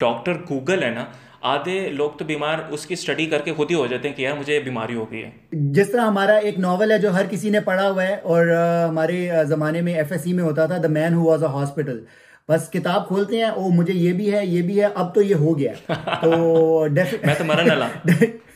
[0.00, 1.04] Doctor Google ہے نا
[1.48, 4.22] آدھے لوگ تو بیمار اس کی اسٹڈی کر کے خود ہی ہو جاتے ہیں کہ
[4.22, 5.30] یار مجھے بیماری ہو گئی ہے۔
[5.72, 8.46] جس طرح ہمارا ایک ناول ہے جو ہر کسی نے پڑھا ہوا ہے اور
[8.88, 12.00] ہمارے زمانے میں ایف ایس سی میں ہوتا تھا the main who was a hospital
[12.48, 15.34] بس کتاب کھولتے ہیں او مجھے یہ بھی ہے یہ بھی ہے اب تو یہ
[15.34, 15.72] ہو گیا۔
[16.22, 16.86] تو
[17.24, 17.88] میں تو مرن والا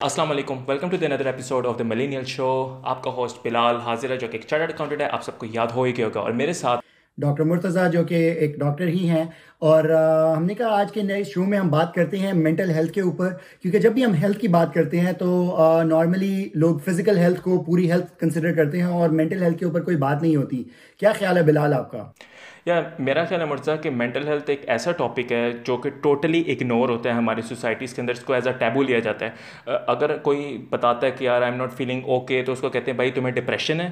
[0.00, 3.76] السلام علیکم welcome to the Nadar episode of the millennial show آپ کا ہوسٹ بلال
[3.76, 6.06] حاضر ہے جو کہ ایک چارٹرڈ اکاؤنٹنٹ ہے، آپ سب کو یاد ہو ہی گیا
[6.06, 6.80] ہوگا۔ اور میرے ساتھ
[7.18, 9.24] ڈاکٹر مرتضیٰ، جو کہ ایک ڈاکٹر ہی ہیں۔
[9.58, 9.84] اور
[10.36, 13.00] ہم نے کہا، آج کے نئے شو میں ہم بات کرتے ہیں مینٹل ہیلتھ کے
[13.00, 13.28] اوپر۔
[13.62, 15.28] کیونکہ جب بھی ہم ہیلتھ کی بات کرتے ہیں تو
[15.84, 19.80] نارملی لوگ فزیکل ہیلتھ کو پوری ہیلتھ کنسیڈر کرتے ہیں اور مینٹل ہیلتھ کے اوپر
[19.80, 20.64] کوئی بات نہیں ہوتی۔
[20.98, 22.10] کیا خیال ہے بلال آپ کا؟
[22.66, 26.42] یا میرا خیال ہے مرزا کہ مینٹل ہیلتھ ایک ایسا ٹاپک ہے جو کہ ٹوٹلی
[26.52, 29.76] اگنور ہوتا ہے ہماری سوسائٹیز کے اندر اس کو ایز اے ٹیبو لیا جاتا ہے۔
[29.86, 32.90] اگر کوئی بتاتا ہے کہ یار I am not feeling okay تو اس کو کہتے
[32.90, 33.90] ہیں بھائی تمہیں ڈپریشن ہے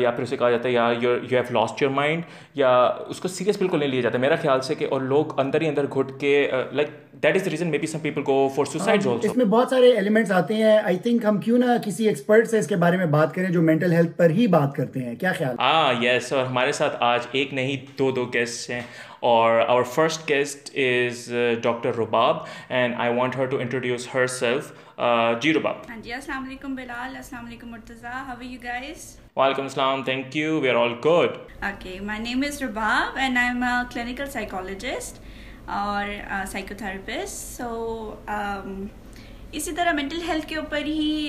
[0.00, 2.22] یا پھر اسے کہا جاتا ہے یار you you have lost your mind
[2.54, 2.72] یا
[3.08, 5.68] اس کو سیریس بالکل نہیں لیا جاتا۔ میرا خیال سے کہ اور لوگ اندر ہی
[5.68, 6.90] اندر گھٹ کے like
[7.22, 10.30] that is reason may be some people کو فور سوسائڈ اس میں بہت سارے ایلیمنٹس
[10.32, 13.34] آتے ہیں۔ آئی تھنک ہم کیوں نہ کسی ایکسپرٹ سے اس کے بارے میں بات
[13.34, 16.72] کریں جو مینٹل ہیلتھ پر ہی بات کرتے ہیں۔ کیا خیال ہاں یس اور ہمارے
[16.72, 18.80] ساتھ آج ایک نہیں دو دو گیسٹ ہیں۔
[19.30, 22.36] اور our first guest is doctor Rabab
[22.68, 24.72] and I want her to introduce herself
[25.42, 29.04] جی رباب۔ ہاں جی السلام علیکم بلال السلام علیکم Murtaza how are you guys
[29.36, 33.48] وعلیکم السلام thank you we are all good okay my name is Rabab and I
[33.48, 35.20] am a clinical psychologist
[35.78, 36.08] اور
[36.52, 38.14] psychotherapist so
[39.52, 41.28] اسی طرح مینٹل ہیلتھ کے اوپر ہی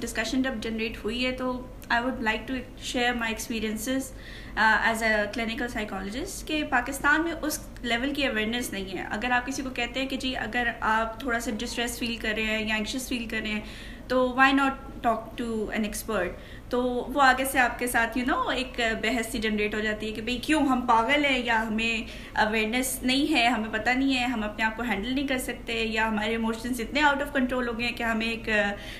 [0.00, 1.52] ڈسکشن جب جنریٹ ہوئی ہے تو
[1.88, 4.12] I would like to share my experiences
[4.58, 9.46] as a clinical psychologist کہ پاکستان میں اس لیول کی اویئرنیس نہیں ہے اگر آپ
[9.46, 12.66] کسی کو کہتے ہیں کہ جی اگر آپ تھوڑا سا ڈسٹریس فیل کر رہے ہیں
[12.68, 13.60] یا انکشیس فیل کر رہے ہیں
[14.08, 16.82] تو why not talk to an expert تو
[17.14, 20.12] وہ آگے سے آپ کے ساتھ یو نو ایک بحث سی جنریٹ ہو جاتی ہے
[20.12, 22.02] کہ بھائی کیوں ہم پاگل ہیں یا ہمیں
[22.38, 25.74] اویئرنیس نہیں ہے ہمیں پتہ نہیں ہے ہم اپنے آپ کو ہینڈل نہیں کر سکتے
[25.74, 28.48] یا ہمارے ایموشنس اتنے آؤٹ آف کنٹرول ہو گئے ہیں کہ ہمیں ایک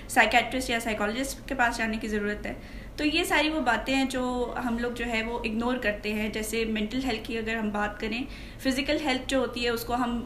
[0.09, 2.55] سائیکیٹرسٹ یا سائیکالوجسٹ کے پاس جانے کی ضرورت ہے
[2.99, 6.29] تو یہ ساری وہ باتیں ہیں جو ہم لوگ جو ہے وہ اگنور کرتے ہیں۔
[6.29, 8.23] جیسے مینٹل ہیلتھ کی اگر ہم بات کریں
[8.61, 10.21] فزیکل ہیلتھ جو ہوتی ہے اس کو ہم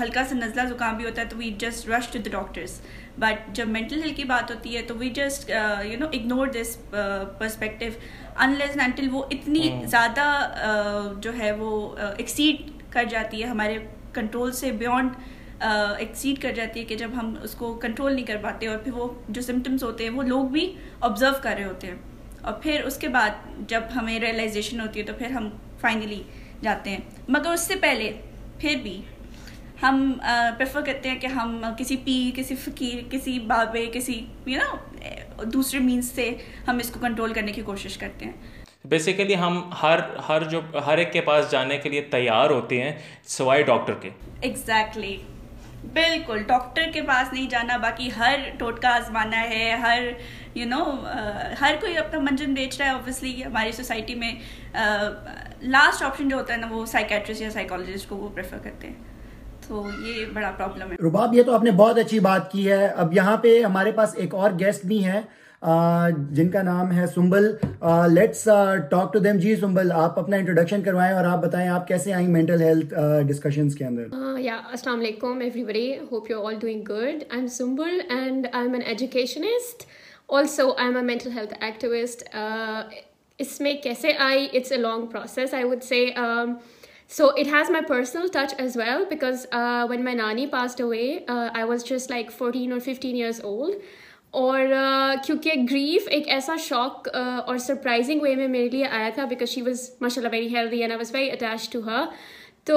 [0.00, 2.80] ہلکا سا نزلہ زکام بھی ہوتا ہے تو we just rush to the doctors
[3.18, 5.50] but جب مینٹل ہیلتھ کی بات ہوتی ہے تو we just
[5.84, 6.76] you know ignore this
[7.38, 7.86] perspective
[8.36, 10.26] unless until وہ اتنی زیادہ
[11.20, 13.78] جو ہے وہ ایکسیڈ کر جاتی ہے ہمارے
[14.12, 15.10] کنٹرول سے بیونڈ
[15.60, 18.92] ایکسیڈ کر جاتی ہے کہ جب ہم اس کو کنٹرول نہیں کر پاتے اور پھر
[18.92, 21.94] وہ جو سمٹمس ہوتے ہیں وہ لوگ بھی آبزرو کر رہے ہوتے ہیں۔
[22.42, 23.30] اور پھر اس کے بعد
[23.68, 25.48] جب ہمیں ریئلائزیشن ہوتی ہے تو پھر ہم
[25.80, 26.22] فائنلی
[26.62, 26.98] جاتے ہیں۔
[27.28, 28.12] مگر اس سے پہلے
[28.58, 29.02] پھر بھی
[29.82, 30.12] ہم
[30.58, 34.76] پریفر کرتے ہیں کہ ہم کسی پی کسی فقیر کسی بابے کسی یو نا
[35.52, 36.30] دوسرے مینس سے
[36.68, 38.32] ہم اس کو کنٹرول کرنے کی کوشش کرتے ہیں۔
[38.84, 39.98] بیسیکلی ہم ہر
[40.28, 42.92] ہر جو ہر ایک کے پاس جانے کے لیے تیار ہوتے ہیں
[43.26, 44.10] سوائے ڈاکٹر کے۔
[44.40, 45.16] ایگزیکٹلی
[45.84, 50.02] بالکل، ڈاکٹر کے پاس نہیں جانا، باقی ہر ٹوٹکا آزمانا ہے، ہر
[50.54, 50.84] یو نو
[51.60, 54.32] ہر کوئی اپنا منجن بیچ رہا ہے اوبیسلی ہماری سوسائٹی میں
[55.62, 58.94] لاسٹ آپشن جو ہوتا ہے نا، وہ سائیکیٹرسٹ یا سائیکالوجسٹ کو وہ پریفر کرتے ہیں۔
[59.68, 62.86] تو یہ بڑا پرابلم ہے۔ رباب، یہ تو آپ نے بہت اچھی بات کی ہے۔
[62.86, 65.20] اب یہاں پہ ہمارے پاس ایک اور گیسٹ بھی ہیں۔
[65.62, 67.50] جن کا نام ہے Sumbul
[68.14, 68.44] let's
[68.90, 72.28] talk to them ji Sumbul آپ اپنا انٹروڈکشن کروائیں اور آپ بتائیں آپ کیسے آئیں
[72.28, 72.94] مینٹل ہیلتھ
[73.28, 78.00] ڈسکشنز کے اندر؟ یا، السلام علیکم everybody hope you all doing good I am Sumbul
[78.08, 79.86] and I am an educationist
[80.28, 82.28] also I am a mental health activist
[83.38, 86.04] اس میں کیسے آئی؟ It's a long process I would say
[87.10, 89.46] so it has my personal touch as well because
[89.90, 93.78] when my نانی passed away I was just like fourteen اور fifteen years old
[94.34, 94.66] اور
[95.24, 99.62] کیونکہ grief ایک ایسا شوق اور سرپرائزنگ وے میں میرے لیے آیا تھا بیکاز شی
[99.62, 102.04] واز ماشاء اللہ very healthy and I was very attach to her
[102.64, 102.76] تو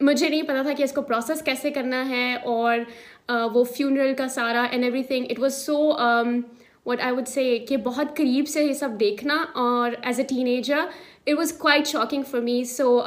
[0.00, 2.78] مجھے نہیں پتا تھا کہ اس کو پروسیس کیسے کرنا ہے اور
[3.54, 5.78] وہ فیونرل کا سارا and everything it was so
[6.86, 10.78] what I would say کہ بہت قریب سے یہ سب دیکھنا اور as a teenager
[11.26, 12.98] it was quite shocking for me so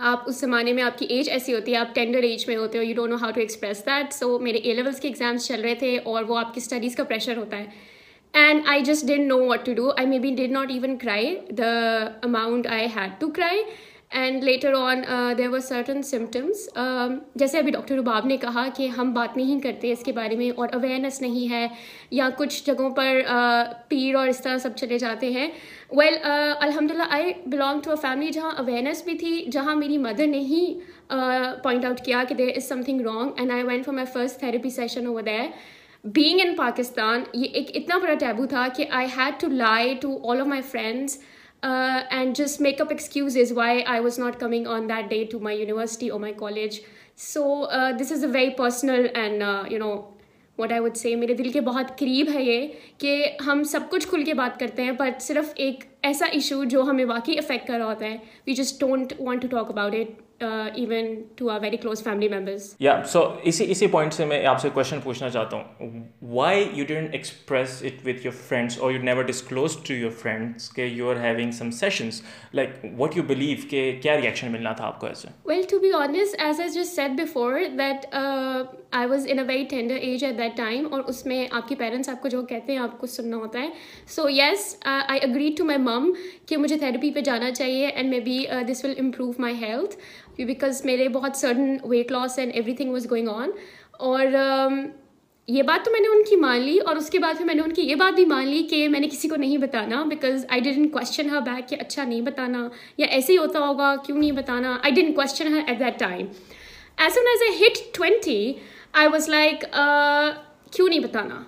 [0.00, 2.78] آپ اس زمانے میں آپ کی ایج ایسی ہوتی ہے، آپ ٹینڈر ایج میں ہوتے
[2.78, 5.60] ہو you don't know how to express that so میرے اے لیولس کے ایگزامس چل
[5.60, 7.66] رہے تھے اور وہ آپ کی اسٹڈیز کا پریشر ہوتا ہے.
[8.34, 11.34] And I just didn't know what to do I may be did not even cry
[11.58, 11.70] the
[12.22, 13.62] amount I had to cry
[14.10, 15.02] and later on
[15.38, 16.68] there were certain symptoms
[17.34, 20.50] جیسے ابھی ڈاکٹر رباب نے کہا کہ ہم بات نہیں کرتے اس کے بارے میں
[20.56, 21.66] اور اویئرنیس نہیں ہے
[22.10, 25.48] یا کچھ جگہوں پر uh, پیر اور اس طرح سب چلے جاتے ہیں.
[25.90, 30.26] ویل الحمد للہ I belong to a family جہاں اویئرنیس بھی تھی، جہاں میری مدر
[30.26, 30.64] نے ہی
[31.12, 34.40] uh, پوائنٹ آؤٹ کیا کہ there is something wrong and I went for my first
[34.40, 35.46] therapy session over there
[36.04, 40.18] being in Pakistan یہ ایک اتنا بڑا ٹیبو تھا کہ I had to lie to
[40.30, 41.18] all of my friends
[41.62, 45.38] and just make up excuses as why I was not coming on that day to
[45.38, 46.80] my university اور my college
[47.16, 47.64] so
[48.00, 49.94] this is a very personal and you know
[50.58, 52.68] what I would سے میرے دل کے بہت قریب ہے یہ
[52.98, 56.82] کہ ہم سب کچھ کھل کے بات کرتے ہیں بٹ صرف ایک ایسا ایشو جو
[56.82, 58.16] ہمیں واقعی افیکٹ کر رہا ہوتا ہے
[58.46, 62.74] we just don't want to talk about it even to our very close family members
[62.80, 66.02] یا سو اسی اسی پوائنٹ سے میں آپ سے کوشچن پوچھنا چاہتا ہوں
[66.32, 70.70] why you didn't express it with your friends اور you never disclose to your friends
[70.72, 72.22] کہ you are having some sessions
[72.54, 75.92] like what you believe کہ کیا ریئیکشن ملنا تھا آپ کو ایسے well to be
[75.98, 78.06] honest as I just said before that
[78.92, 81.74] I was in a very tender age at that time اور اس میں آپ کے
[81.74, 83.68] پیرنٹس آپ کو جو کہتے ہیں آپ کو سننا ہوتا ہے.
[84.08, 86.10] So yes I agree to my mum
[86.46, 89.96] کہ مجھے تھراپی پہ جانا چاہیے and may be this will improve my health
[90.38, 93.50] because میرے بہت sudden weight loss and everything was going on
[94.00, 94.86] اور um,
[95.48, 97.54] یہ بات تو میں نے ان کی مان لی اور اس کے بعد پھر میں
[97.54, 100.02] نے ان کی یہ بات بھی مان لی کہ میں نے کسی کو نہیں بتانا
[100.04, 102.66] because I didn't question her back کہ اچھا نہیں بتانا
[102.98, 104.76] یا ایسے ہی ہوتا ہوگا کیوں نہیں بتانا.
[104.82, 106.26] I didn't question her at that time
[106.98, 108.52] as soon as I hit twenty
[108.98, 109.64] I was like
[110.72, 111.42] کیوں نہیں بتانا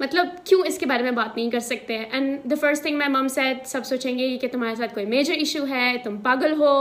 [0.00, 3.10] مطلب کیوں اس کے بارے میں بات نہیں کر سکتے and the first thing my
[3.10, 6.74] mum said سب سوچیں گے کہ تمہارے ساتھ کوئی میجر ایشو ہے تم پاگل ہو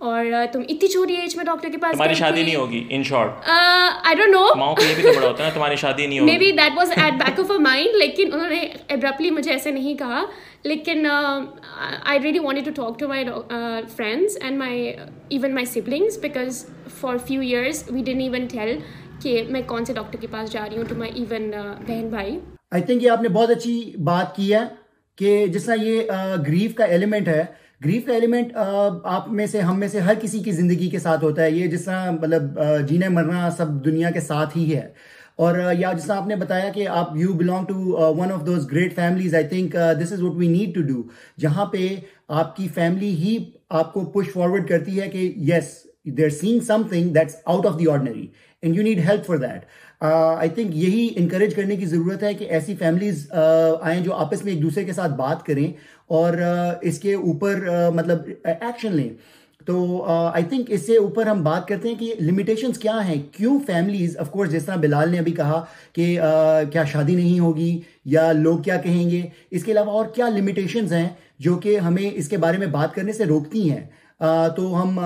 [0.00, 3.48] اور تم اتنی چھوٹی ایج میں ڈاکٹر کے پاس تمہاری شادی نہیں ہوگی ان شارٹ
[3.48, 6.32] آئی ڈونٹ نو ماؤں کو یہ بھی تو بڑا ہوتا ہے تمہاری شادی نہیں ہوگی
[6.32, 9.70] may be that was at back of a mind لیکن انہوں نے ابرپلی مجھے ایسے
[9.70, 10.22] نہیں کہا
[10.64, 13.24] لیکن I really wanted to talk to my
[13.96, 14.86] friends and my
[15.28, 16.64] even my siblings because
[17.00, 18.76] for few years we didn't even tell
[19.22, 21.50] کہ میں کون سے ڈاکٹر کے پاس جا رہی ہوں ٹو مائی ایون
[21.86, 22.38] بہن بھائی۔
[22.70, 24.60] آئی تھنک یہ آپ نے بہت اچھی بات کی ہے
[25.16, 27.44] کہ جس طرح یہ uh, گریف کا ایلیمنٹ ہے۔
[27.84, 30.98] گریف کا ایلیمنٹ uh, آپ میں سے، ہم میں سے ہر کسی کی زندگی کے
[30.98, 34.74] ساتھ ہوتا ہے۔ یہ جس طرح مطلب uh, جینے مرنا سب دنیا کے ساتھ ہی
[34.74, 34.88] ہے۔
[35.36, 37.74] اور یا جس طرح آپ نے بتایا کہ آپ you belong to
[38.16, 41.02] one of those great families I think this is what we need to do
[41.40, 41.88] جہاں پہ
[42.28, 43.36] آپ کی فیملی ہی
[43.70, 46.60] آپ کو پش فارورڈ کرتی ہے کہ yes they are saying
[46.90, 48.26] something that's out of the ordinary
[48.62, 49.64] and you need help for that
[50.00, 54.44] I think یہی انکریج کرنے کی ضرورت ہے کہ ایسی فیملیز uh, آئیں جو آپس
[54.44, 55.72] میں ایک دوسرے کے ساتھ بات کریں
[56.06, 59.08] اور uh, اس کے اوپر uh, مطلب ایکشن لیں.
[59.66, 63.58] تو آئی تھنک اس سے اوپر ہم بات کرتے ہیں کہ لمیٹیشنس کیا ہیں؟ کیوں
[63.66, 66.18] فیملیز آف کورس جس طرح بلال نے ابھی کہا کہ
[66.72, 70.92] کیا شادی نہیں ہوگی یا لوگ کیا کہیں گے؟ اس کے علاوہ اور کیا لمیٹیشنز
[70.92, 71.08] ہیں
[71.38, 73.84] جو کہ ہمیں اس کے بارے میں بات کرنے سے روکتی ہیں؟
[74.56, 74.98] تو ہم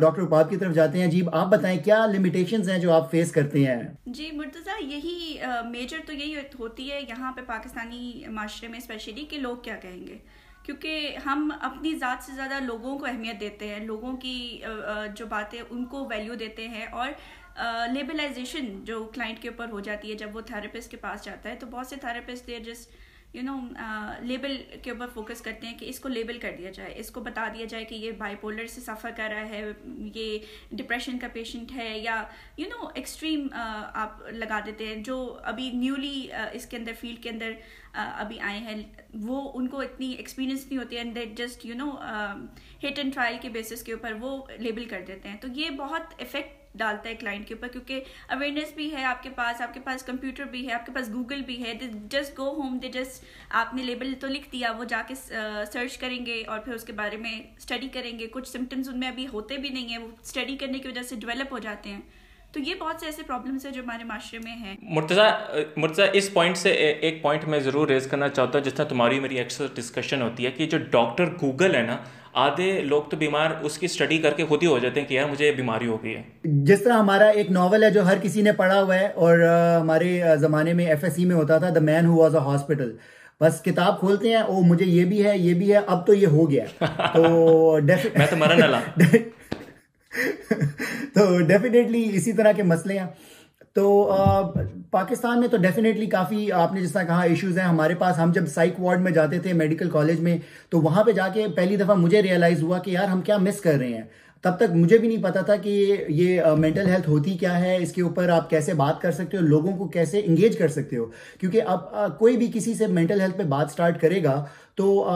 [0.00, 3.32] ڈاکٹر اپاب کی طرف جاتے ہیں۔ جی آپ بتائیں، کیا لمیٹیشنز ہیں جو آپ فیس
[3.32, 5.38] کرتے ہیں؟ جی مرتضیٰ، یہی
[5.70, 10.06] میجر تو یہی ہوتی ہے یہاں پہ پاکستانی معاشرے میں اسپیشلی کہ لوگ کیا کہیں
[10.06, 10.16] گے۔
[10.62, 14.60] کیونکہ ہم اپنی ذات سے زیادہ لوگوں کو اہمیت دیتے ہیں، لوگوں کی
[15.16, 17.10] جو باتیں ان کو ویلیو دیتے ہیں اور
[17.92, 21.54] لیبلائزیشن جو کلائنٹ کے اوپر ہو جاتی ہے جب وہ تھراپسٹ کے پاس جاتا ہے،
[21.54, 22.86] تو بہت سے تھراپسٹ دیر جس
[23.34, 23.56] یو نو
[24.26, 27.20] لیبل کے اوپر فوکس کرتے ہیں کہ اس کو لیبل کر دیا جائے، اس کو
[27.20, 29.62] بتا دیا جائے کہ یہ بائی پولر سے سفر کر رہا ہے،
[30.14, 30.38] یہ
[30.70, 32.22] ڈپریشن کا پیشنٹ ہے یا
[32.56, 37.22] یو نو ایکسٹریم آپ لگا دیتے ہیں، جو ابھی نیولی uh, اس کے اندر فیلڈ
[37.22, 38.82] کے اندر uh, ابھی آئے ہیں،
[39.22, 41.90] وہ ان کو اتنی ایکسپیرینس نہیں ہوتی and that just you know
[42.84, 46.14] hit and trial کے بیسس کے اوپر وہ لیبل کر دیتے ہیں۔ تو یہ بہت
[46.18, 49.80] افیکٹ ڈالتا ہے کلائنٹ کے اوپر کیونکہ اویئرنیس بھی ہے آپ کے پاس، آپ کے
[49.80, 52.88] پاس کمپیوٹر بھی ہے، آپ کے پاس گوگل بھی ہے they just go home they
[52.88, 55.14] just آپ نے لیبل تو لکھ دیا، وہ جا کے
[55.72, 58.98] سرچ کریں گے اور پھر اس کے بارے میں اسٹڈی کریں گے۔ کچھ سمٹمس ان
[59.00, 61.90] میں ابھی ہوتے بھی نہیں ہیں، وہ اسٹڈی کرنے کی وجہ سے ڈیولپ ہو جاتے
[61.90, 62.00] ہیں۔
[62.52, 65.28] تو یہ بہت سے ایسے پرابلمس ہیں جو ہمارے معاشرے میں ہیں۔ مرتضیٰ
[65.76, 69.20] مرتضیٰ، اس پوائنٹ سے ایک پوائنٹ میں ضرور ریز کرنا چاہتا ہوں، جس طرح تمہاری
[69.20, 71.96] میری اکثر ڈسکشن ہوتی ہے کہ جو ڈاکٹر گوگل ہے نا
[72.34, 75.14] آدھے لوگ تو بیمار اس کی اسٹڈی کر کے خود ہی ہو جاتے ہیں کہ
[75.14, 78.42] یار مجھے بیماری ہو گئی ہے۔ جس طرح ہمارا ایک ناول ہے جو ہر کسی
[78.42, 79.38] نے پڑھا ہوا ہے اور
[79.80, 82.96] ہمارے زمانے میں ایف ایس سی میں ہوتا تھا the main who was a hospital
[83.40, 86.26] بس کتاب کھولتے ہیں او مجھے یہ بھی ہے یہ بھی ہے اب تو یہ
[86.26, 86.64] ہو گیا۔
[87.14, 87.78] تو
[88.18, 88.60] میں تو مرن
[91.14, 93.06] تو ڈیفینیٹلی اسی طرح کے مسئلے ہیں۔
[93.74, 94.12] تو
[94.90, 98.32] پاکستان میں تو ڈیفینیٹلی کافی آپ نے جس طرح کہا ایشوز ہیں۔ ہمارے پاس ہم
[98.32, 100.36] جب سائیک وارڈ میں جاتے تھے میڈیکل کالج میں،
[100.70, 103.60] تو وہاں پہ جا کے پہلی دفعہ مجھے ریئلائز ہوا کہ یار ہم کیا مس
[103.60, 104.02] کر رہے ہیں۔
[104.44, 107.92] تب تک مجھے بھی نہیں پتا تھا کہ یہ مینٹل ہیلتھ ہوتی کیا ہے، اس
[107.92, 111.04] کے اوپر آپ کیسے بات کر سکتے ہو، لوگوں کو کیسے انگیج کر سکتے ہو۔
[111.40, 114.44] کیونکہ اب کوئی بھی کسی سے مینٹل ہیلتھ پہ بات سٹارٹ کرے گا
[114.80, 115.08] تو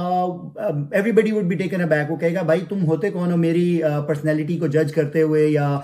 [1.12, 4.59] everybody would be taken aback وہ کہے گا بھائی تم ہوتے کون ہو میری پرسنالٹی
[4.59, 5.80] کو جج کرتے ہوئے یا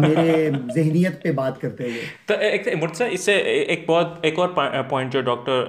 [0.00, 2.00] میرے ذہنیت پہ بات کرتے ہوئے?
[2.26, 4.48] تو ایک مرتسا اس سے ایک بہت ایک اور
[4.88, 5.64] پوائنٹ جو ڈاکٹر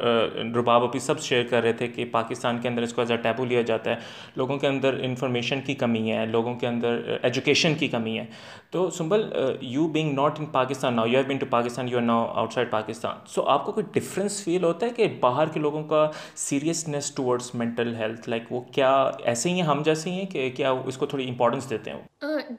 [0.55, 3.17] رباب ابھی سب شیئر کر رہے تھے کہ پاکستان کے اندر اس کو ایز اے
[3.17, 3.95] ٹیبو لیا جاتا ہے
[4.35, 8.25] لوگوں کے اندر انفارمیشن کی کمی ہے لوگوں کے اندر ایجوکیشن کی کمی ہے۔
[8.71, 9.23] تو Sumbul
[9.61, 12.71] you being not in Pakistan now you have been to Pakistan you are now outside
[12.71, 17.11] Pakistan so آپ کو کوئی ڈفرینس فیل ہوتا ہے کہ باہر کے لوگوں کا seriousness
[17.11, 18.91] towards mental health like وہ کیا
[19.23, 22.01] ایسے ہی ہیں، ہم جیسے ہی ہیں کہ کیا اس کو تھوڑی امپورٹنس دیتے ہیں؟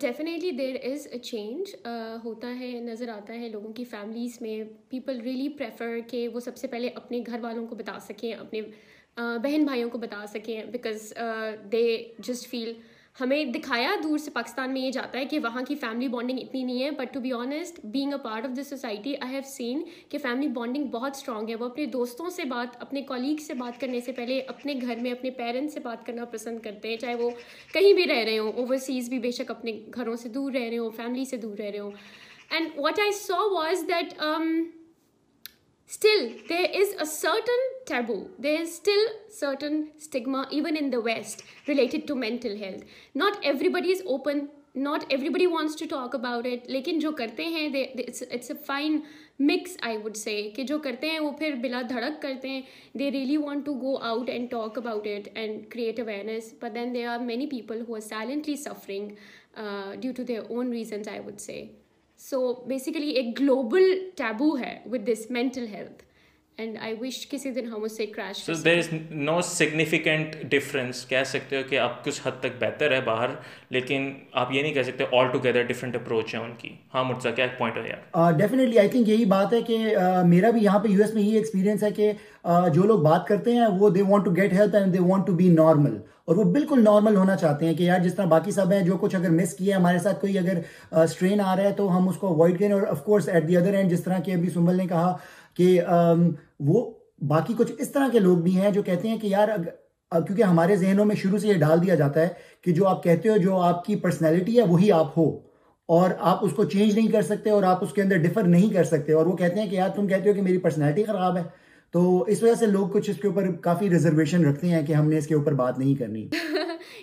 [0.01, 1.75] Definitely there is a change
[2.25, 6.57] ہوتا ہے، نظر آتا ہے لوگوں کی فیملیز میں پیپل ریئلی پریفر کہ وہ سب
[6.57, 8.61] سے پہلے اپنے گھر والوں کو بتا سکیں، اپنے
[9.17, 11.13] بہن بھائیوں کو بتا سکیں بیکاز
[11.73, 11.87] دے
[12.19, 12.73] جسٹ فیل
[13.21, 16.63] ہمیں دکھایا دور سے پاکستان میں یہ جاتا ہے کہ وہاں کی فیملی بانڈنگ اتنی
[16.63, 19.83] نہیں ہے but to be honest being a part of this society I have seen
[20.09, 23.81] کہ فیملی بانڈنگ بہت اسٹرانگ ہے۔ وہ اپنے دوستوں سے بات، اپنے کولیگ سے بات
[23.81, 27.15] کرنے سے پہلے اپنے گھر میں، اپنے پیرنٹس سے بات کرنا پسند کرتے ہیں۔ چاہے
[27.15, 27.31] وہ
[27.73, 30.79] کہیں بھی رہ رہے ہوں اوورسیز بھی بے شک اپنے گھروں سے دور رہ رہے
[30.79, 31.91] ہوں فیملی سے دور رہ رہے ہوں۔
[32.51, 34.15] And what I saw was that
[35.91, 41.69] still there is a certain taboo there is still certain stigma even in the West
[41.69, 42.85] related to mental health
[43.17, 43.37] not
[43.71, 44.39] everybody is open
[44.77, 48.99] not everybody wants to talk about it لیکن جو کرتے ہیں it's a fine
[49.41, 52.61] mix I would say کہ جو کرتے ہیں وہ پھر بلا دھڑک کرتے ہیں
[52.95, 56.95] they really want to go out and talk about it and create awareness but then
[56.95, 59.09] they are many people who are silently suffering
[60.01, 61.65] due to their own reasons I would say
[62.25, 66.03] so basically ایک global taboo ہے with this mental health
[66.59, 71.25] and I wish کسی دن ہم اس سے crash there is no significant difference کہہ
[71.27, 73.31] سکتے ہو کہ آپ کچھ حد تک بہتر ہے باہر
[73.71, 77.31] لیکن آپ یہ نہیں کہہ سکتے آل ٹوگیدر ڈفرینٹ اپروچ ہیں ان کی ہاں مرزا
[77.31, 79.79] کیا ایک پوائنٹ ہے یار ڈیفینیٹلی آئی تھنک یہی بات ہے کہ
[80.27, 82.13] میرا بھی یہاں پہ یو ایس میں یہی ایکسپیرینس ہے کہ
[82.75, 85.33] جو لوگ بات کرتے ہیں وہ they want to get help and they want to
[85.33, 88.73] be normal اور وہ بالکل نارمل ہونا چاہتے ہیں کہ یار جس طرح باقی سب
[88.73, 90.61] ہیں جو کچھ اگر مس کیا ہے ہمارے ساتھ کوئی اگر
[91.03, 93.57] اسٹرین آ رہا ہے تو ہم اس کو اوائڈ کریں اور of course at the
[93.57, 95.17] other end جس طرح کہ ابھی سنبل نے کہا
[95.57, 95.81] کہ
[96.61, 96.91] وہ
[97.29, 99.49] باقی کچھ اس طرح کے لوگ بھی ہیں جو کہتے ہیں کہ یار
[100.11, 102.29] کیونکہ ہمارے ذہنوں میں شروع سے یہ ڈال دیا جاتا ہے
[102.63, 105.39] کہ جو آپ کہتے ہو، جو آپ کی پرسنالٹی ہے، وہی آپ ہو
[105.87, 108.75] اور آپ اس کو چینج نہیں کر سکتے اور آپ اس کے اندر ڈفر نہیں
[108.75, 111.37] کر سکتے اور وہ کہتے ہیں کہ یار، تم کہتے ہو کہ میری پرسنالٹی خراب
[111.37, 111.43] ہے۔
[111.91, 115.09] تو اس وجہ سے لوگ کچھ اس کے اوپر کافی ریزرویشن رکھتے ہیں کہ ہم
[115.09, 116.29] نے اس کے اوپر بات نہیں کرنی۔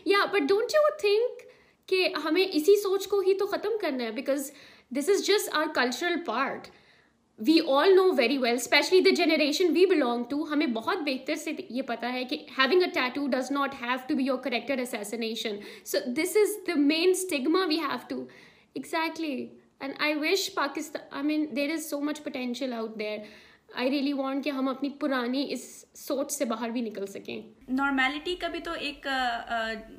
[0.06, 1.42] یا بٹ ڈونٹ یو تھنک
[1.90, 4.52] کہ ہمیں اسی سوچ کو ہی تو ختم کرنا ہے؟ Because
[4.92, 6.68] this is just our cultural part
[7.48, 11.52] we all know very well especially the generation we belong to ہمیں بہت بہتر سے
[11.70, 15.56] یہ پتا ہے کہ having a tattoo does not have to be your character assassination
[15.86, 18.24] so this is the main stigma we have to
[18.74, 19.36] exactly
[19.80, 23.18] and I wish Pakistan I mean there is so much potential out there
[23.76, 25.64] I really want کہ ہم اپنی پرانی اس
[25.98, 27.42] سوچ سے باہر بھی نکل سکیں.
[27.68, 29.08] نارمیلٹی کا بھی تو ایک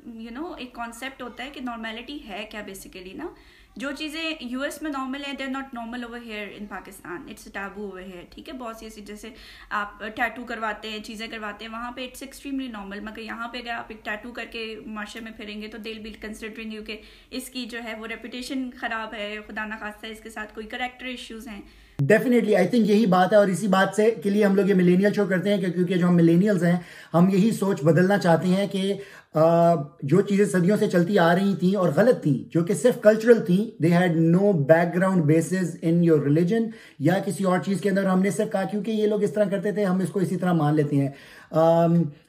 [0.05, 3.27] یو نو ایک کانسیپٹ ہوتا ہے کہ نارمیلٹی ہے کیا بیسیکلی نا؟
[3.75, 7.25] جو چیزیں یو ایس میں نارمل ہیں they are not normal over here in Pakistan
[7.29, 9.29] it's taboo over here ٹھیک ہے؟ بہت سی ایسی جیسے
[9.69, 13.57] آپ ٹیٹو کرواتے ہیں، چیزیں کرواتے ہیں، وہاں پہ اٹس ایکسٹریملی نارمل مگر یہاں پہ
[13.57, 16.83] اگر آپ ایک ٹیٹو کر کے معاشرے میں پھریں گے تو دل بل کنسیڈرنگ یو
[16.83, 17.01] کہ
[17.31, 21.05] اس کی جو ہے وہ ریپوٹیشن خراب ہے، خدا نخواستہ اس کے ساتھ کوئی کریکٹر
[21.05, 21.61] ایشوز ہیں۔
[22.07, 24.73] ڈیفینیٹلی آئی تھنک یہی بات ہے اور اسی بات سے کے لیے ہم لوگ یہ
[24.73, 26.77] ملینیل شو کرتے ہیں کہ کیونکہ جو ہم ملینیلز ہیں،
[27.13, 28.93] ہم یہی سوچ بدلنا چاہتے ہیں کہ
[30.03, 33.39] جو چیزیں صدیوں سے چلتی آ رہی تھیں اور غلط تھیں، جو کہ صرف کلچرل
[33.45, 34.51] تھیں they had no
[34.95, 36.67] background bases in your religion
[37.07, 39.49] یا کسی اور چیز کے اندر ہم نے صرف کہا کیونکہ یہ لوگ اس طرح
[39.49, 41.09] کرتے تھے، ہم اس کو اسی طرح مان لیتے ہیں۔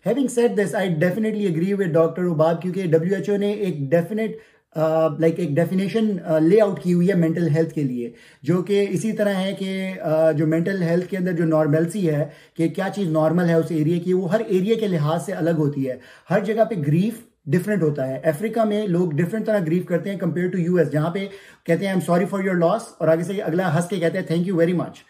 [0.07, 3.79] Having said this I definitely agree with doctor Rabab کیونکہ ڈبلیو ایچ او نے ایک
[3.91, 4.37] ڈیفینیٹ
[4.77, 6.07] لائک ایک ڈیفینیشن
[6.43, 8.11] لے آؤٹ کی ہوئی ہے مینٹل ہیلتھ کے لیے،
[8.43, 9.93] جو کہ اسی طرح ہے کہ
[10.39, 12.25] جو مینٹل ہیلتھ کے اندر جو نارملسی ہے،
[12.57, 15.59] کہ کیا چیز نارمل ہے اس ایریا کی، وہ ہر ایریا کے لحاظ سے الگ
[15.59, 15.97] ہوتی ہے۔
[16.31, 20.19] ہر جگہ پہ گریف ڈفرینٹ ہوتا ہے۔ افریقہ میں لوگ ڈفرینٹ طرح گریف کرتے ہیں
[20.19, 21.27] کمپیئر ٹو یو ایس جہاں پہ
[21.65, 24.19] کہتے ہیں I am sorry for your loss اور آگے سے اگلا ہنس کے کہتے
[24.19, 25.03] ہیں تھینک یو ویری مچ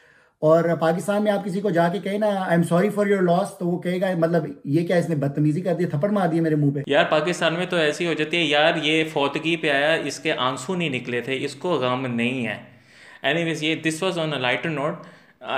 [0.42, 3.22] اور پاکستان میں آپ کسی کو جا کے کہیں نا I am sorry for your
[3.22, 6.28] loss تو وہ کہے گا مطلب یہ کیا اس نے بدتمیزی کر دی، تھپڑ مار
[6.28, 6.80] دیا میرے منہ پہ?
[6.86, 10.32] یار پاکستان میں تو ایسی ہو جاتی ہے، یار یہ فوتگی پہ آیا، اس کے
[10.32, 12.56] آنسو نہیں نکلے تھے، اس کو غم نہیں ہے۔
[13.22, 15.06] اینی ویز یہ this was on a lighter note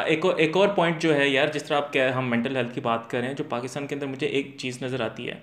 [0.06, 2.75] ایک اور ایک اور پوائنٹ جو ہے یار، جس طرح آپ کہہ ہم مینٹل ہیلتھ
[2.75, 5.35] کی بات کر رہے ہیں، جو پاکستان کے اندر مجھے ایک چیز نظر آتی ہے۔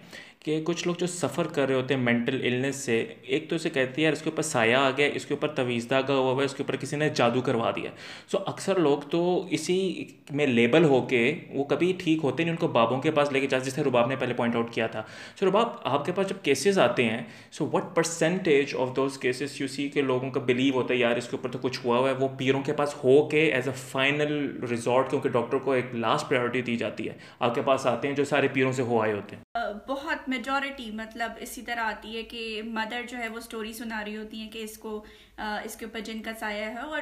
[0.43, 3.69] کہ کچھ لوگ جو سفر کر رہے ہوتے ہیں مینٹل النس سے، ایک تو اسے
[3.69, 6.31] کہتی ہے یار اس کے اوپر سایہ آ گیا، اس کے اوپر تویز داغا ہوا
[6.31, 7.91] ہوا ہے، اس کے اوپر کسی نے جادو کروا دیا۔
[8.27, 12.57] سو اکثر لوگ تو اسی میں لیبل ہو کے وہ کبھی ٹھیک ہوتے نہیں، ان
[12.57, 15.03] کو بابوں کے پاس لے کے جاتے جیسے رباب نے پہلے پوائنٹ آؤٹ کیا تھا۔
[15.39, 17.21] سو رباب، آپ کے پاس جب کیسز آتے ہیں
[17.51, 21.17] so what percentage of those cases you see کہ لوگوں کا بلیو ہوتا ہے، یار
[21.17, 23.67] اس کے اوپر تو کچھ ہوا ہوا ہے، وہ پیروں کے پاس ہو کے ایز
[23.67, 27.85] اے فائنل ریزورٹ کیونکہ ڈاکٹر کو ایک لاسٹ پرائرٹی دی جاتی ہے۔ آپ کے پاس
[27.85, 29.43] آتے ہیں جو سارے پیروں سے ہو آئے ہوتے ہیں۔
[29.87, 34.17] بہت میجورٹی مطلب اسی طرح آتی ہے کہ مدر جو ہے وہ اسٹوری سنا رہی
[34.17, 35.03] ہوتی ہیں کہ اس کو
[35.37, 37.01] اس کے اوپر جن کا سایہ ہے اور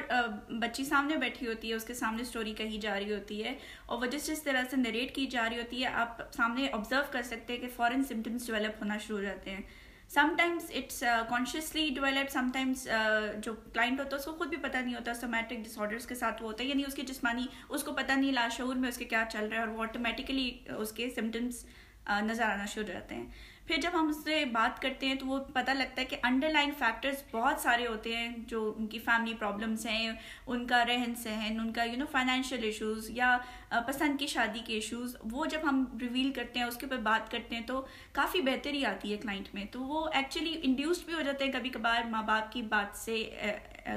[0.60, 3.54] بچی سامنے بیٹھی ہوتی ہے، اس کے سامنے اسٹوری کہی جا رہی ہوتی ہے
[3.86, 7.02] اور وہ جس جس طرح سے نریٹ کی جا رہی ہوتی ہے، آپ سامنے آبزرو
[7.12, 9.60] کر سکتے ہیں کہ فورن سمٹمس ڈیولپ ہونا شروع ہو جاتے ہیں۔
[10.38, 12.86] Sometimes it's consciously develop sometimes
[13.44, 16.14] جو کلائنٹ ہوتا ہے، اس کو خود بھی پتہ نہیں ہوتا سومیٹک ڈس آڈرس کے
[16.14, 18.98] ساتھ وہ ہوتا ہے یعنی اس کے جسمانی، اس کو پتہ نہیں لاشعور میں اس
[18.98, 21.64] کے کیا چل رہا ہے اور وہ آٹومیٹکلی اس کے سمٹمس
[22.06, 23.26] نظر آنا شروع ہو جاتے ہیں۔
[23.66, 26.48] پھر جب ہم اس سے بات کرتے ہیں تو وہ پتہ لگتا ہے کہ انڈر
[26.48, 30.10] لائن فیکٹرز بہت سارے ہوتے ہیں جو ان کی فیملی پرابلمس ہیں،
[30.46, 33.38] ان کا رہن سہن، ان کا یو نو فائنینشیل ایشوز یا
[33.86, 37.30] پسند کی شادی کے ایشوز وہ جب ہم ریویل کرتے ہیں، اس کے اوپر بات
[37.30, 41.22] کرتے ہیں تو کافی بہتری آتی ہے کلائنٹ میں۔ تو وہ ایکچولی انڈیوسڈ بھی ہو
[41.22, 43.22] جاتے ہیں کبھی کبھار ماں باپ کی بات سے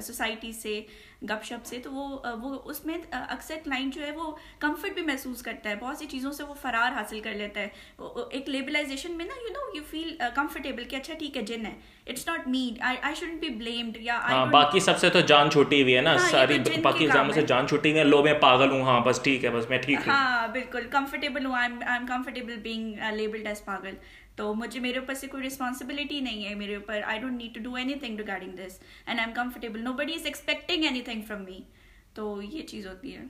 [0.03, 0.81] سوسائٹی سے
[1.21, 2.07] گپ شپ سے تو وہ
[2.41, 6.05] وہ اس میں اکثر کلائنٹ جو ہے وہ کمفرٹ بھی محسوس کرتا ہے۔ بہت سی
[6.05, 7.67] چیزوں سے وہ فرار حاصل کر لیتا ہے۔
[8.29, 11.73] ایک لیبلائزیشن میں نا you know you feel comfortable کہ اچھا ٹھیک ہے جن ہے۔
[12.07, 15.81] It's not me I shouldn't be blamed یا ہاں باقی سب سے تو جان چھوٹی
[15.81, 18.71] ہوئی ہے نا ہاں، ساری باقی ایگزاموں سے جان چھوٹی ہوئی ہے لو میں پاگل
[18.71, 22.05] ہوں ہاں بس ٹھیک ہے بس میں ٹھیک ہوں۔ ہاں بالکل کمفرٹیبل ہوں I am
[22.07, 23.95] comfortable being labelled as پاگل۔
[24.35, 27.61] تو مجھے میرے اوپر سے کوئی رسپانسبلٹی نہیں ہے، میرے اوپر I don't need to
[27.63, 31.59] do anything regarding this and I am comfortable nobody is expecting anything from me
[32.13, 33.21] تو یہ چیز ہوتی ہے۔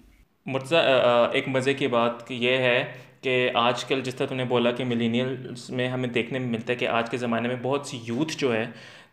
[0.46, 0.80] مرزا
[1.34, 2.84] ایک مزے کی بات یہ ہے
[3.22, 6.74] کہ آج کل جس طرح تم نے بولا کہ ملینیلس میں ہمیں دیکھنے میں ملتا
[6.74, 8.66] ہے کہ آج کے زمانے میں بہت سی یوتھ جو ہے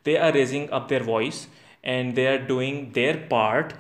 [0.07, 1.47] they are raising up their voice
[1.83, 3.73] and they are doing their part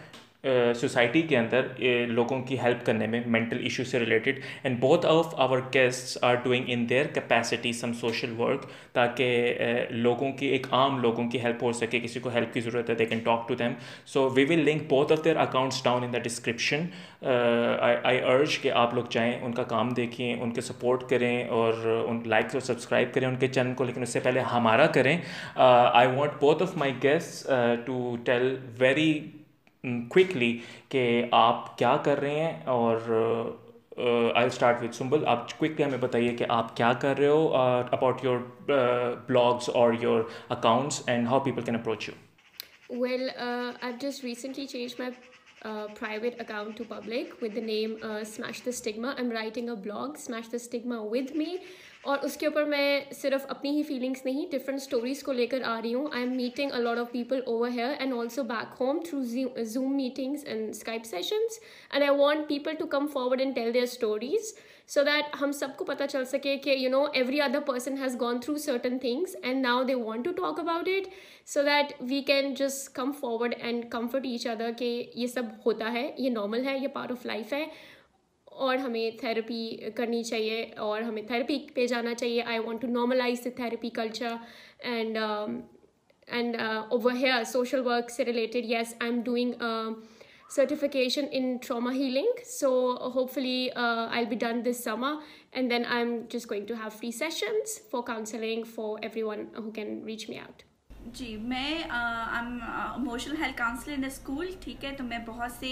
[0.44, 1.66] society کے اندر
[2.08, 6.34] لوگوں کی ہیلپ کرنے میں مینٹل ایشو سے ریلیٹڈ اینڈ بہت of our guest are
[6.44, 11.62] doing in their capacity some social work تاکہ لوگوں کی، ایک عام لوگوں کی ہیلپ
[11.62, 13.72] ہو سکے، کسی کو ہیلپ کی ضرورت ہے they can talk to them
[14.06, 16.86] so we will link بہت of their accounts down in the description
[17.22, 21.72] I urge کہ آپ لوگ جائیں، ان کا کام دیکھیں، ان کے سپورٹ کریں، اور
[22.08, 25.16] ان لائک اور سبسکرائب کریں ان کے چینل کو، لیکن اس سے پہلے ہمارا کریں۔
[25.56, 27.50] آئی وانٹ بہت of my guest
[27.86, 29.12] to tell very
[29.84, 30.56] quickly
[30.88, 33.10] کہ آپ کیا کر رہے ہیں اور
[34.34, 38.24] آئی اسٹارٹ وتھ سمبل آپ کوئکلی ہمیں بتائیے کہ آپ کیا کر رہے ہو اباؤٹ
[38.24, 38.38] یور
[39.26, 44.94] بلاگس اور your accounts and how people can approach you well I just recently change
[44.98, 45.10] my
[45.98, 50.08] private account to public with the name smash the stigma I am writing a blog
[50.14, 51.56] smash the stigma with me
[52.04, 55.62] اور اس کے اوپر میں صرف اپنی ہی feelings نہیں different stories کو لے کر
[55.64, 56.06] آ رہی ہوں.
[56.12, 60.44] I am meeting a lot of people over here and also back home through Zoom meetings
[60.46, 61.58] and Skype sessions
[61.90, 64.52] and I want people to come forward and tell their stories
[64.88, 68.20] so that ہم سب کو پتہ چل سکے کہ you know every other person has
[68.20, 71.08] gone through certain things and now they want to talk about it
[71.48, 75.92] so that we can just come forward and comfort each other کہ یہ سب ہوتا
[75.92, 77.64] ہے، یہ نارمل ہے، یہ پارٹ آف لائف ہے.
[78.56, 83.44] اور ہمیں تھیراپی کرنی چاہیے اور ہمیں تھیراپی پہ جانا چاہیے۔ I want to normalise
[83.44, 84.34] the therapy culture
[84.80, 85.18] and
[86.28, 89.52] and over here social work سے related yes I am doing
[90.50, 92.70] certification in trauma healing so
[93.32, 95.14] hopefully I be done this summer
[95.52, 99.70] and then I am just going to have free sessions for counselling for everyone who
[99.70, 100.62] can reach me out
[101.06, 105.70] جی میں emotional health counsellor in school ٹھیک ہے؟ تو میں بہت سے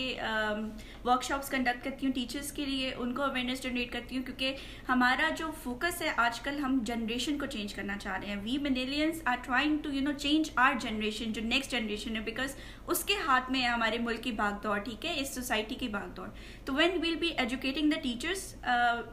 [1.05, 4.57] work shops conduct کرتی ہوں teachers کے لیے، ان کو اویئرنیس جنریٹ کرتی ہوں، کیونکہ
[4.89, 8.57] ہمارا جو فوکس ہے آج کل ہم جنریشن کو چینج کرنا چاہ رہے ہیں۔ We
[8.63, 13.05] millennials are trying to you know change our generation جو نیکسٹ جنریشن ہے بیکاز اس
[13.05, 16.09] کے ہاتھ میں ہے ہمارے ملک کی بھاگ دوڑ ٹھیک ہے؟ اس سوسائٹی کی بھاگ
[16.17, 16.29] دوڑ
[16.65, 18.55] تو when we'll be educating the teachers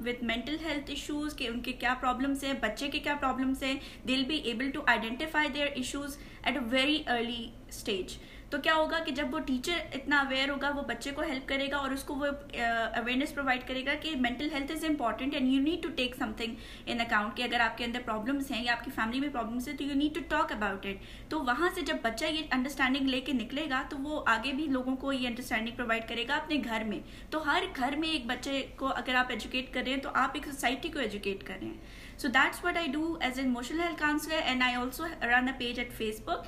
[0.05, 3.75] with mental health issues کہ ان کے کیا پرابلمس ہیں، بچے کے کیا پرابلمس ہیں
[4.07, 8.17] they'll be able to identify their issues issues at a very early stage
[8.49, 11.67] تو کیا ہوگا کہ جب وہ ٹیچر اتنا اویئر ہوگا، وہ بچے کو ہیلپ کرے
[11.71, 15.33] گا اور اس کو وہ uh, اویئرنیس پرووائڈ کرے گا کہ mental health is important
[15.33, 16.53] and you need to take something
[16.85, 19.67] in account کہ اگر آپ کے اندر پرابلمس ہیں یا آپ کی فیملی میں پرابلمس
[19.67, 23.09] ہیں تو you need to talk about it تو وہاں سے جب بچہ یہ انڈرسٹینڈنگ
[23.09, 26.35] لے کے نکلے گا تو وہ آگے بھی لوگوں کو یہ انڈرسٹینڈنگ پرووائڈ کرے گا
[26.35, 26.99] اپنے گھر میں.
[27.29, 30.31] تو ہر گھر میں ایک بچے کو اگر آپ ایجوکیٹ کر رہے ہیں تو آپ
[30.33, 32.05] ایک سوسائٹی کو ایجوکیٹ کر رہے ہیں.
[32.17, 35.53] So that's what I do as an emotional health counsellor and I also run a
[35.57, 35.91] page at
[36.25, 36.45] Facebook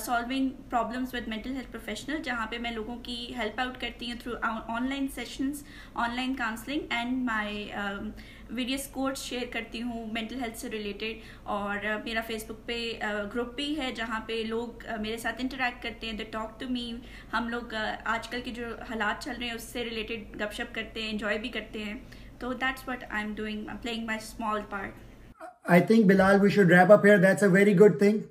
[0.00, 4.18] solving problems with mental health professional جہاں پہ میں لوگوں کی ہیلپ آؤٹ کرتی ہوں
[4.20, 4.34] through
[4.88, 5.62] online sessions
[6.16, 7.68] online counselling and my
[8.50, 12.78] videos quotes share کرتی ہوں mental health سے ریلیٹڈ اور میرا فیس بک پہ
[13.34, 16.90] گروپ بھی ہے جہاں پہ لوگ میرے ساتھ انٹریکٹ کرتے ہیں دا ٹاک ٹو می
[17.32, 17.74] ہم لوگ
[18.06, 21.10] آج کل کے جو حالات چل رہے ہیں اس سے ریلیٹڈ گپ شپ کرتے ہیں
[21.10, 21.98] انجوائے بھی کرتے ہیں
[22.38, 25.09] تو that's what I am doing playing my small part
[25.64, 27.18] I think, Bilal, we should wrap up here.
[27.18, 28.24] That's a very good thing.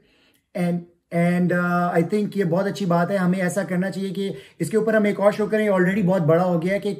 [0.56, 4.70] And and I think یہ بہت اچھی بات ہے ہمیں ایسا کرنا چاہیے کہ اس
[4.70, 6.94] کے اوپر ہم ایک اور شو کریں آلریڈی بہت بڑا ہو گیا ہے کہ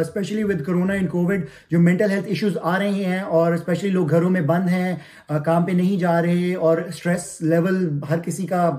[0.00, 4.10] especially with corona in Covid جو مینٹل ہیلتھ ایشوز آ رہے ہیں اور اسپیشلی لوگ
[4.10, 4.94] گھروں میں بند ہیں
[5.32, 8.70] uh, کام پہ نہیں جا رہے اور اسٹریس لیول ہر کسی کا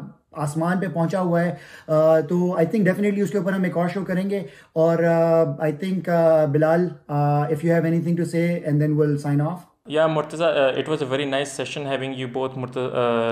[0.43, 1.53] آسمان پہ پہنچا ہوا ہے
[1.91, 5.03] uh, تو آئی تھنک ڈیفینیٹلی اس کے اوپر ہم ایک اور شو کریں گے اور
[5.03, 6.09] I think
[6.51, 10.87] Bilal if you have anything to say and then will sign off یا Murtaza it
[10.89, 12.77] was a very nice session having you both مرت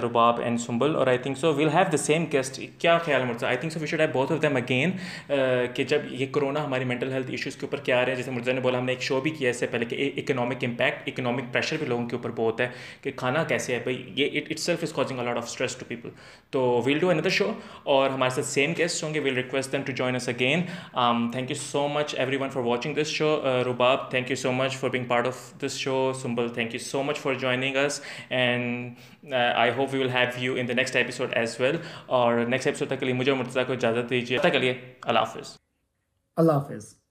[0.03, 3.25] Rabab and symbol اور I think so we'll have the same guest کیا خیال ہے
[3.25, 4.91] Murtaza I think so we should have بہت of them again
[5.75, 8.31] کہ جب یہ corona ہماری mental health issues کے اوپر کیا آ رہے ہیں جیسے
[8.31, 11.09] مرتضیٰ نے بولا ہم نے ایک شو بھی کیا اس سے پہلے کہ اکنامک امپیکٹ
[11.09, 12.67] اکنامک پریشر بھی لوگوں کے اوپر بہت ہے
[13.01, 16.09] کہ کھانا کیسے ہے بھائی یہ itself is causing a lot of stress to people
[16.51, 17.51] تو ویل ڈو اندر شو
[17.85, 20.65] اور ہمارے ساتھ سیم گیسٹ ہوں گے we'll request them to join us again
[21.31, 23.35] thank you so much everyone for watching this show
[23.65, 26.11] Rabab thank you so much for being part of this show
[26.43, 30.53] Sumbul thank you so much for joining us and I hope we will have you
[30.53, 33.73] in the next episode as well اور next episode تک کے لیے مجھے مرتضیٰ کو
[33.73, 35.57] اجازت دیجیے تک کے لیے اللہ حافظ
[36.37, 37.02] اللہ حافظ